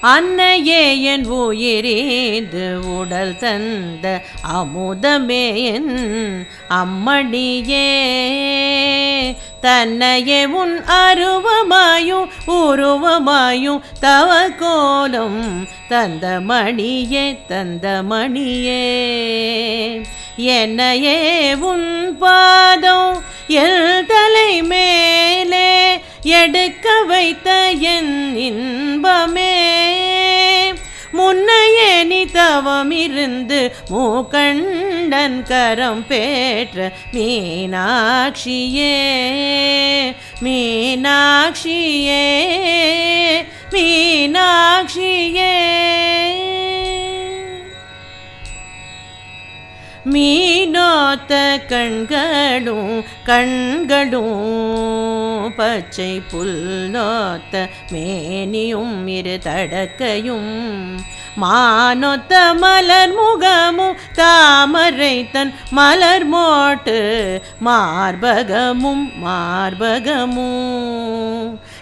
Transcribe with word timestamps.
அன்னையே 0.00 1.02
என் 1.02 1.30
உயிரேது 1.30 2.74
உடல் 2.74 3.36
தந்த 3.38 4.22
அமுதமே 4.54 5.62
என் 5.62 6.48
அம்மணியே. 6.70 7.88
தன்னையே 9.60 10.46
உன் 10.46 10.84
அருவமாயும் 10.86 12.28
உருவமாயும் 12.46 13.80
தவ 14.00 14.48
கோலம் 14.48 15.68
தந்த 15.88 16.40
மணியே 16.40 17.38
தந்த 17.46 18.02
மணியே. 18.10 18.84
என்னையே 20.36 21.54
உன் 21.54 22.18
பாதம் 22.18 23.22
எல் 23.48 24.06
தலை 24.06 24.62
மேலே 24.62 26.00
எடுக்க 26.22 27.02
வைத்த 27.06 27.70
என் 27.70 28.36
இன்பமே. 28.36 29.65
முன்னையே 32.06 32.26
தவமிருந்து 32.32 33.70
மூக்கண்டன் 33.90 35.42
கரம் 35.42 36.04
பேற்ற 36.08 36.92
மீனாட்சியே 37.12 38.96
மீனாட்சியே 40.42 42.26
மீனாட்சியே. 43.70 45.54
மீனோத்த 50.12 51.32
கண்களும் 51.66 53.04
கண்களும் 53.24 55.35
பச்சை 55.54 56.22
புல்நோத்த 56.32 57.68
மேனியும் 57.92 59.06
இரு 59.06 59.38
தடக்கையும். 59.44 60.98
மானொத்த 61.40 62.54
மலர் 62.54 63.14
முகமும் 63.14 63.96
தாமரை 64.14 65.30
தன் 65.30 65.54
மலர் 65.70 66.24
மோட்டு. 66.24 67.42
மார்பகமும் 67.64 69.12
மார்பகமும். 69.24 70.14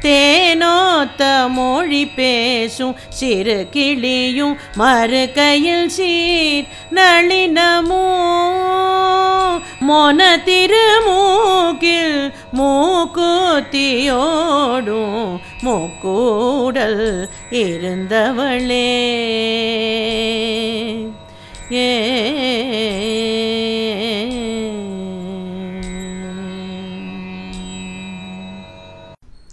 தேனோத்த 0.00 1.48
மொழி 1.48 2.06
பேசும் 2.06 2.96
சிறு 3.08 3.68
கிளியும் 3.70 4.56
மறு 4.74 5.30
கையில் 5.34 5.88
சீர் 5.88 6.66
நளினமும் 6.90 7.84
மொன 9.88 10.42
திருமூக்கில் 10.42 12.34
மூக்குத்தியோடும் 12.58 15.38
மூக்கூடல் 15.60 17.28
இருந்தவளே. 17.50 19.14
ஏ. 21.72 22.14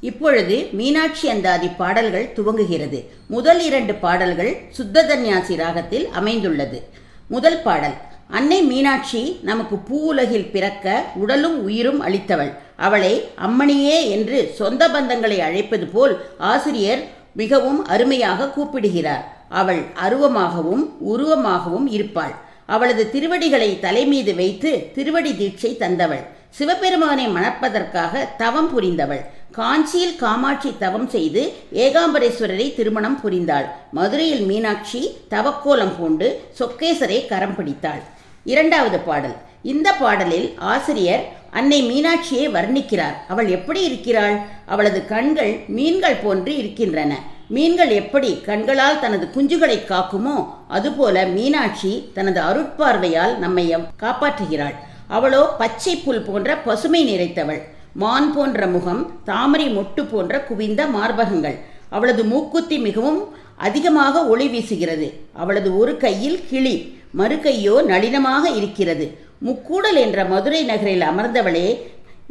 இப்பொழுது 0.00 0.68
மீனாட்சி 0.72 1.28
அந்தாதி 1.28 1.68
பாடல்கள் 1.68 2.32
துவங்குகிறது. 2.36 3.04
முதல் 3.26 3.64
இரண்டு 3.64 3.94
பாடல்கள் 3.94 4.62
சுத்ததன்யாசி 4.78 5.56
ராகத்தில் 5.56 6.08
அமைந்துள்ளது. 6.08 6.88
முதல் 7.28 7.62
பாடல் 7.62 7.94
அன்னை 8.30 8.62
மீனாட்சி 8.62 9.38
நமக்கு 9.42 9.76
பூவுலகில் 9.88 10.50
பிறக்க 10.50 11.04
உடலும் 11.14 11.62
உயிரும் 11.64 12.00
அளித்தவள். 12.02 12.50
அவளை 12.76 13.28
அம்மணியே 13.46 14.08
என்று 14.08 14.52
சொந்த 14.54 14.88
பந்தங்களை 14.88 15.40
அழைப்பது 15.40 15.86
போல் 15.86 16.14
ஆசிரியர் 16.38 17.02
மிகவும் 17.32 17.86
அருமையாக 17.86 18.48
கூப்பிடுகிறார். 18.48 19.24
அவள் 19.48 19.80
அருவமாகவும் 20.06 20.84
உருவமாகவும் 21.12 21.86
இருப்பாள். 21.86 22.34
அவளது 22.66 23.10
திருவடிகளை 23.10 23.80
தலைமீது 23.80 24.34
வைத்து 24.34 24.92
திருவடி 24.94 25.32
தீட்சை 25.32 25.76
தந்தவள். 25.76 26.24
சிவபெருமானை 26.50 27.26
மணப்பதற்காக 27.28 28.24
தவம் 28.36 28.70
புரிந்தவள். 28.74 29.24
காஞ்சியில் 29.52 30.16
காமாட்சி 30.16 30.70
தவம் 30.78 31.08
செய்து 31.08 31.52
ஏகாம்பரேஸ்வரரை 31.72 32.74
திருமணம் 32.74 33.18
புரிந்தாள். 33.24 33.66
மதுரையில் 33.92 34.40
மீனாட்சி 34.40 35.02
தவக்கோலம் 35.30 35.96
பூண்டு 35.98 36.40
சொக்கேசரை 36.58 37.26
கரம் 37.26 37.54
பிடித்தாள். 37.54 38.02
இரண்டாவது 38.44 38.98
பாடல். 38.98 39.36
இந்த 39.62 39.92
பாடலில் 39.92 40.54
ஆசிரியர் 40.58 41.24
அன்னை 41.50 41.78
மீனாட்சியை 41.90 42.46
வர்ணிக்கிறார். 42.56 43.16
அவள் 43.28 43.48
எப்படி 43.48 43.84
இருக்கிறாள்? 43.84 44.36
அவளது 44.66 45.06
கண்கள் 45.06 45.60
மீன்கள் 45.68 46.22
போன்று 46.22 46.56
இருக்கின்றன. 46.56 47.20
மீன்கள் 47.48 47.88
எப்படி 47.88 48.40
கண்களால் 48.44 49.00
தனது 49.00 49.28
குஞ்சுகளை 49.34 49.84
காக்குமோ 49.84 50.46
அதுபோல 50.68 51.26
மீனாட்சி 51.26 52.10
தனது 52.14 52.40
அருட்பார்வையால் 52.40 53.36
நம்மை 53.36 53.76
காப்பாற்றுகிறாள். 53.76 54.74
அவளோ 55.08 55.54
பச்சை 55.58 55.96
புல் 55.96 56.22
போன்ற 56.22 56.56
பசுமை 56.56 57.02
நிறைத்தவள். 57.14 57.62
மான் 57.92 58.34
போன்ற 58.34 58.66
முகம் 58.66 59.20
தாமரை 59.24 59.76
மொட்டு 59.76 60.06
போன்ற 60.10 60.40
குவிந்த 60.40 60.86
மார்பகங்கள். 60.86 61.58
அவளது 61.88 62.24
மூக்குத்தி 62.24 62.78
மிகவும் 62.78 63.36
அதிகமாக 63.66 64.24
ஒளி 64.32 64.46
வீசுகிறது. 64.54 65.08
அவளது 65.42 65.70
ஒரு 65.78 65.92
கையில் 65.96 66.40
கிளி 66.50 66.74
மறு 67.20 67.36
கையோ 67.40 67.76
நளினமாக 67.92 68.44
இருக்கிறது. 68.58 69.06
முக்கூடல் 69.46 69.98
என்ற 70.06 70.24
மதுரை 70.24 70.62
நகரில் 70.64 71.04
அமர்ந்தவளே 71.10 71.68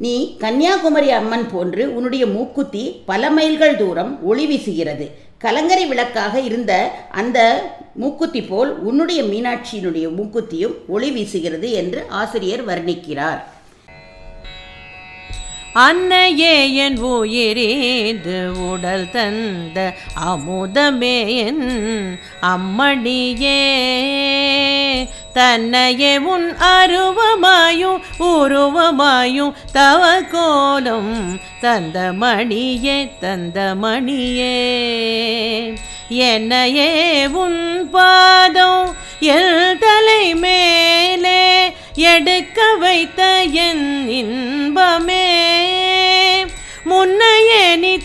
நீ 0.04 0.16
கன்னியாகுமரி 0.40 1.10
அம்மன் 1.20 1.46
போன்று 1.52 1.84
உன்னுடைய 1.96 2.26
மூக்குத்தி 2.34 2.84
பல 3.06 3.30
மைல்கள் 3.38 3.76
தூரம் 3.76 4.12
ஒளி 4.24 4.46
வீசுகிறது. 4.52 5.06
கலங்கரை 5.38 5.86
விளக்காக 5.88 6.40
இருந்த 6.40 6.74
அந்த 7.22 7.40
மூக்குத்தி 8.02 8.42
போல் 8.42 8.72
உன்னுடைய 8.80 9.22
மீனாட்சியினுடைய 9.32 10.08
மூக்குத்தியும் 10.18 10.76
ஒளி 10.88 11.10
வீசுகிறது 11.18 11.70
என்று 11.82 12.02
ஆசிரியர் 12.22 12.64
வர்ணிக்கிறார். 12.68 13.40
அன்னையே 15.78 16.74
என் 16.74 17.04
உயிரேது 17.04 18.46
உடல் 18.46 19.10
தந்த 19.10 19.94
அமுதமே 20.26 21.28
என் 21.28 22.20
அம்மணியே. 22.42 23.62
தன்னையே 25.34 26.18
உன் 26.18 26.56
அருவமாயும் 26.60 28.02
உருவமாயும் 28.20 29.54
தவ 29.72 30.22
கோலம் 30.22 31.40
தந்த 31.62 32.12
மணியே 32.14 33.10
தந்த 33.20 33.76
மணியே. 33.82 34.58
என்னையே 36.08 37.28
உன் 37.28 37.90
பாதம் 37.90 38.96
எல் 39.20 39.78
தலை 39.80 40.36
மேலே 40.36 41.72
எடுக்க 41.96 42.76
வைத்த 42.80 43.42
என் 43.42 44.08
இன்பமே. 44.08 45.67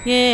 ஏ 0.08 0.24